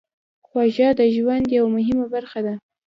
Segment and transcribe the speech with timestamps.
[0.47, 2.53] خوږه د ژوند یوه مهمه برخه ده.